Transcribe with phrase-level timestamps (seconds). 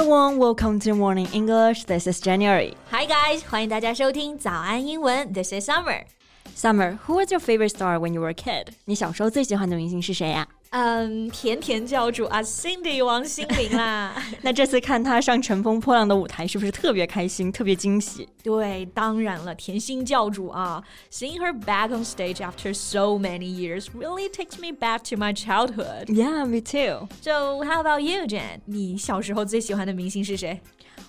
[0.00, 1.84] everyone, welcome to Morning English.
[1.84, 2.74] This is January.
[2.90, 5.32] Hi guys，欢迎大家收听早安英文。
[5.32, 6.04] This is Summer.
[6.56, 8.68] Summer, who was your favorite star when you were a kid?
[8.86, 14.15] 你小时候最喜欢的明星是谁呀、 嗯，甜甜教主啊，Cindy 王心凌啦。
[14.41, 18.29] 那这次看她上乘风破浪的舞台，是不是特别开心、特别惊喜？
[18.41, 26.05] 对，当然了，甜心教主啊，Seeing her back on stage after so many years really takes me back to my childhood.
[26.05, 27.09] Yeah, me too.
[27.21, 28.61] So how about you, Jan？
[28.63, 30.61] 你小时候最喜欢的明星是谁？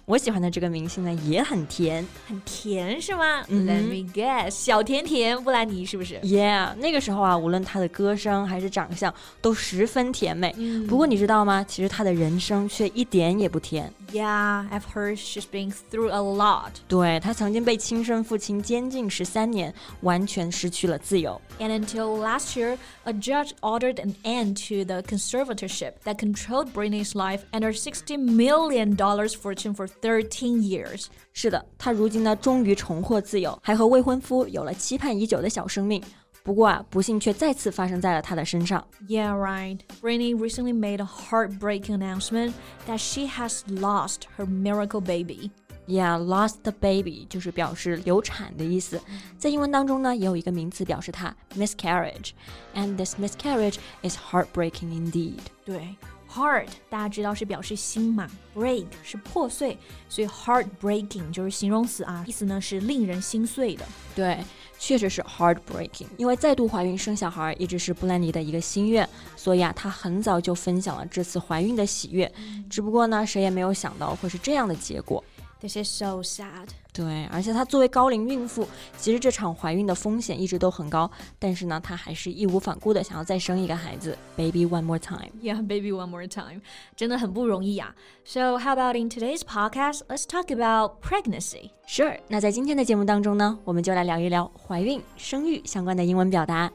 [0.04, 2.04] 我喜欢的这个明星呢，也很甜。
[2.26, 10.52] 很甜是吗、l e t me guess，小甜甜布兰妮是不是？Yeah，那个时候啊，无论她的歌声还是长相，都十分甜美。
[10.88, 11.64] 不过你知道吗？
[11.66, 13.92] 其实她的人生却一点也不甜。
[14.11, 16.71] Yeah, I've heard she's been through a lot.
[16.87, 21.39] 对她曾经被亲生父亲监禁十三年，完全失去了自由。
[21.59, 27.13] And until last year, a judge ordered an end to the conservatorship that controlled Britney's
[27.13, 31.05] life and her $60 million fortune for 13 years.
[31.33, 36.01] 是的，她如今呢，终于重获自由，还和未婚夫有了期盼已久的小生命。
[36.43, 38.85] 不过啊，不幸却再次发生在了她的身上。
[39.07, 39.79] Yeah, right.
[40.01, 42.53] Britney recently made a heartbreaking announcement
[42.87, 45.51] that she has lost her miracle baby.
[45.87, 49.01] Yeah, lost the baby 就是表示流产的意思。
[49.37, 55.39] 在英文当中呢，也有一个名词表示它 miscarriage，and this miscarriage is heartbreaking indeed。
[55.63, 55.95] 对，
[56.29, 59.77] heart 大家知道是表示心嘛，break 是破碎，
[60.09, 63.85] 所以 heartbreaking 就是形容词啊，意思呢是令人心碎的。
[64.13, 64.43] 对，
[64.84, 66.08] 确实是 heartbreaking。
[66.16, 72.30] 因为再度怀孕生小孩一直是布兰妮的一个心愿，所以啊，她很早就分享了这次怀孕的喜悦。
[72.68, 75.22] 只不过呢，谁也没有想到会是这样的结果。
[75.62, 76.70] This is so sad.
[76.92, 78.66] 对，而且她作为高龄孕妇，
[78.98, 81.08] 其实这场怀孕的风险一直都很高，
[81.38, 85.30] 但是呢，她还是义无反顾的想要再生一个孩子，baby one more time。
[85.40, 86.62] Yeah, baby, one more time.
[86.96, 87.94] 真的很不容易啊。
[88.24, 91.70] So, how about in today's podcast, let's talk about pregnancy.
[91.86, 96.72] Sure，那在今天的节目当中呢，我们就来聊一聊怀孕、生育相关的英文表达。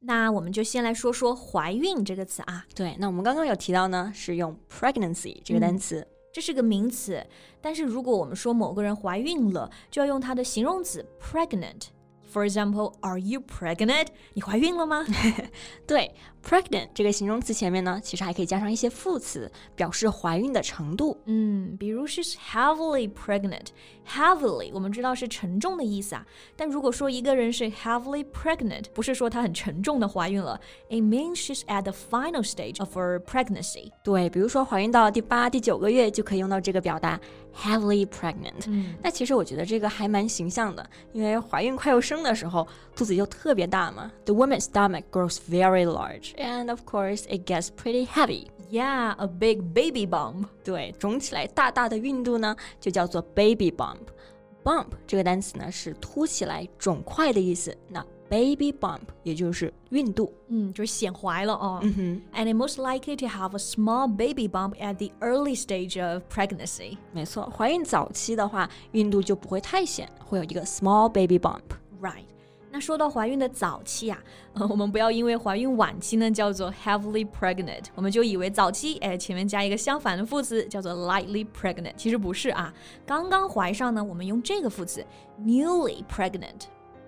[0.00, 6.04] 那我们就先来说说怀孕这个词啊，对，那我们刚刚有提到呢，是用 pregnancy 这个单词。
[6.32, 7.24] 这是个名词，
[7.60, 11.88] 但是如果我们说某个人怀孕了，就要用它的形容词 pregnant。
[12.32, 14.06] For example, are you pregnant？
[14.32, 15.04] 你怀孕了吗？
[15.86, 16.14] 对
[16.47, 21.17] ，pregnant 这个形容词前面呢，其实还可以加上一些副词，表示怀孕的程度。
[21.25, 30.57] 嗯，比如 she's heavily pregnant。heavily 我们知道是沉重的意思啊，但如果说一个人是 heavily pregnant，不是说她很沉重的怀孕了，
[30.89, 33.91] it means she's at the final stage of her pregnancy。
[34.03, 37.19] 对，比如说怀孕到第八、第九个月就可以用到这个表达
[37.53, 38.67] heavily pregnant。
[38.67, 42.65] 嗯，那其实我觉得这个还蛮形象的，因为怀孕快要生的时候，
[42.95, 44.09] 肚子就特别大嘛。
[44.23, 48.47] The woman's stomach grows very large, and of course it gets pretty heavy.
[48.69, 50.47] Yeah, a big baby bump.
[50.63, 57.73] 对，肿起来大大的孕肚呢，就叫做 baby bump。bump 这个单词呢是凸起来、肿块的意思。
[57.87, 60.33] 那 baby bump 也就是孕肚。
[60.49, 61.79] 嗯，就是显怀了哦。
[61.81, 66.23] 嗯哼， And it most likely to have a small baby bump at the early stage of
[66.29, 66.97] pregnancy.
[67.13, 71.61] 没错，怀孕早期的话，孕肚就不会太显，会有一个 small baby bump。
[72.01, 72.25] Right.
[72.72, 74.18] 那说到怀孕的早期啊，
[74.54, 82.72] 呃，我们不要因为怀孕晚期呢叫做 heavily pregnant，我们就以为早期，哎，前面加一个相反的副词叫做 lightly pregnant，其实不是啊。
[83.04, 85.04] 刚刚怀上呢，我们用这个副词
[85.38, 86.62] newly pregnant。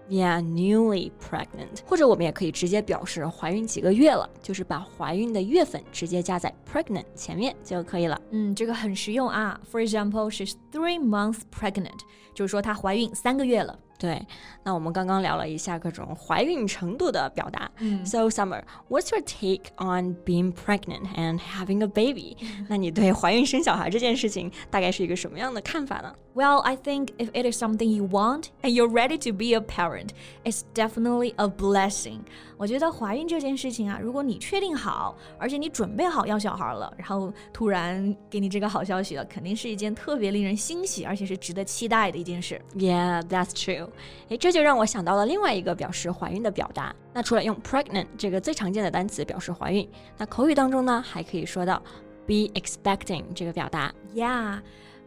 [0.06, 8.20] Yeah, newly pregnant，或者我们也可以直接表示怀孕几个月了，就是把怀孕的月份直接加在 pregnant 前面就可以了。
[8.30, 9.58] 嗯，这个很实用啊。
[9.72, 12.00] For example, she's three months pregnant，
[12.34, 13.78] 就是说她怀孕三个月了。
[14.04, 14.20] 对，
[14.64, 17.70] 那我们刚刚聊了一下各种怀孕程度的表达。
[17.78, 22.36] 嗯 So Summer, what's your take on being pregnant and having a baby？
[22.68, 26.14] 那你对怀孕生小孩这件事情大概是一个什么样的看法呢？
[26.35, 30.09] Well, I think if it is something you want and you're ready to be a parent,
[30.45, 32.19] it's definitely a blessing.
[32.55, 42.61] 我觉得怀孕这件事情啊，如果你确定好，而且你准备好要小孩了，然后突然给你这个好消息了，肯定是一件特别令人欣喜，而且是值得期待的一件事。
[42.75, 43.89] Yeah, that's true.
[44.29, 46.95] 诶，这就让我想到了另外一个表示怀孕的表达。
[47.11, 51.81] 那除了用 pregnant 这个最常见的单词表示怀孕，那口语当中呢，还可以说到
[52.25, 53.91] be expecting 这个表达。
[54.15, 54.59] Yeah,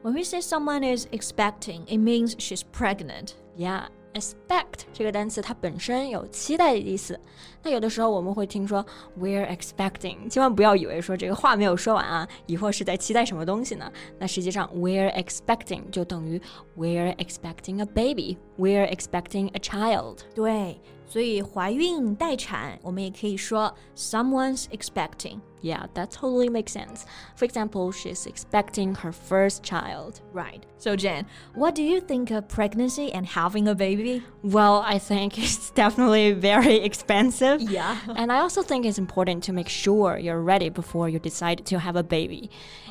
[0.03, 3.35] when we say someone is expecting, it means she's pregnant.
[3.57, 7.19] Yeah, expect 这个单词它本身有期待的意思。
[7.63, 8.85] 那有的时候我们会听说
[9.19, 13.93] we're expecting，千万不要以为说这个话没有说完啊，以后是在期待什么东西呢？
[14.19, 16.41] 那实际上 we're expecting 就等于
[16.77, 20.19] we're expecting a baby，we're expecting a child。
[20.35, 25.41] 对， 所以怀孕、待产，我们也可以说 someone's expecting。
[25.63, 27.05] Yeah, that totally makes sense.
[27.37, 30.15] For example, she's expecting her first child.
[30.35, 30.63] Right.
[30.79, 34.23] So Jen, what do you think of pregnancy and having a baby?
[34.43, 37.61] Well, I think it's definitely very expensive.
[37.61, 37.97] Yeah.
[38.17, 41.79] and I also think it's important to make sure you're ready before you decide to
[41.79, 42.51] have a baby,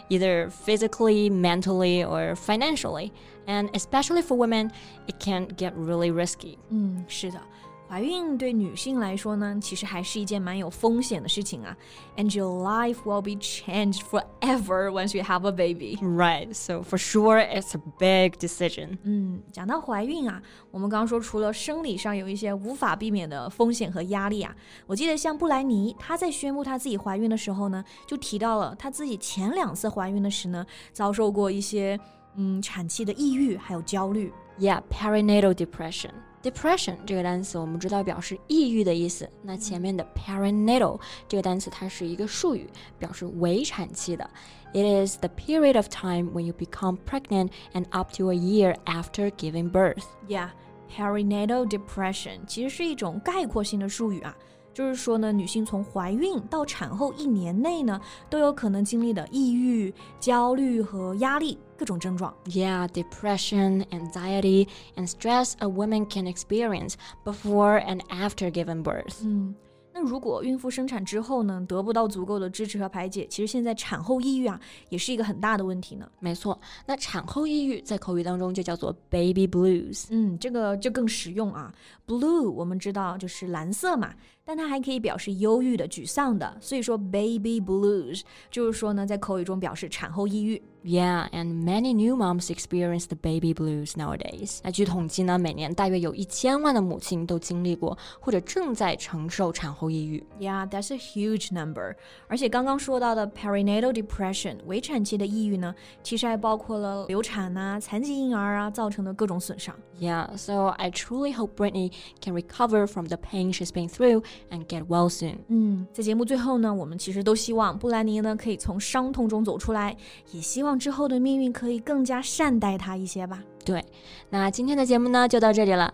[0.09, 3.11] either physically, mentally, or financially.
[3.47, 4.71] And especially for women,
[5.07, 6.57] it can get really risky.
[6.69, 7.41] 嗯，是的。
[7.88, 11.76] 怀孕对女性来说呢，其实还是一件蛮有风险的事情啊。
[12.16, 15.96] And your life will be changed forever once you have a baby.
[16.02, 18.98] Right, so for sure, it's a big decision.
[19.04, 20.42] 嗯，讲到怀孕啊，
[20.72, 24.52] 我们刚刚说除了生理上有一些无法避免的风险和压力啊，
[24.86, 31.96] 我记得像布莱尼，她在宣布她自己怀孕的时候呢，就提到了她自己前两次怀孕的时呢，遭受过一些
[32.34, 34.32] 嗯产期的抑郁还有焦虑。
[34.58, 36.10] Yeah, perinatal depression.
[36.45, 44.27] Depression 这个单词我们知道表示抑郁的意思，那前面的 perinatal 这个单词它是一个术语，表示围产期的。
[44.73, 49.29] It is the period of time when you become pregnant and up to a year after
[49.31, 50.05] giving birth.
[50.27, 50.49] Yeah,
[50.95, 54.35] perinatal depression 其实是一种概括性的术语啊，
[54.76, 59.90] 就是说呢，女性从怀孕到产后一年内呢，都有可能经历的抑郁、
[60.20, 62.34] 焦虑和压力各种症状。
[62.44, 66.92] Yeah, depression, anxiety, and stress a woman can experience
[67.24, 69.24] before and after giving birth.
[69.24, 69.54] 嗯，
[69.94, 76.06] 那如果孕妇生产之后呢，得不到足够的支持和排解，其实现在产后抑郁啊，也是一个很大的问题呢。
[76.20, 80.08] 没错，那产后抑郁在口语当中就叫做 baby blues。
[80.10, 81.72] 嗯，这个就更实用啊。
[82.06, 84.14] Blue 我们知道就是蓝色嘛，
[84.46, 86.56] 但它还可以表示忧郁的、沮丧的。
[86.60, 90.62] 所以说，baby blues 就是说呢，在口语中表示产后抑郁。
[90.84, 94.60] Yeah, and many new moms experience the baby blues nowadays.
[94.62, 100.24] 那据统计呢，每年大约有一千万的母亲都经历过或者正在承受产后抑郁。
[100.38, 101.96] Yeah, that's a huge number.
[102.28, 109.74] 而且刚刚说到的 perinatal depression 围产期的抑郁呢，其实还包括了流产呐、啊、残疾婴儿啊造成的各种损伤。
[109.98, 111.90] Yeah, so I truly hope Britney
[112.20, 115.37] can recover from the pain she's been through and get well soon.
[115.47, 119.95] 嗯，在节目最后呢，我们其实都希望布兰妮呢可以从伤痛中走出来，
[120.31, 123.43] 也希望之后的命运可以更加善待她一些吧。
[123.63, 123.85] 对，
[124.29, 125.93] 那今天的节目呢就到这里了。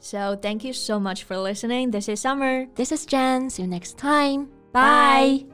[0.00, 1.90] So thank you so much for listening.
[1.90, 2.66] This is Summer.
[2.74, 3.50] This is Jen.
[3.50, 4.46] See you next time.
[4.72, 5.44] Bye.
[5.44, 5.53] Bye.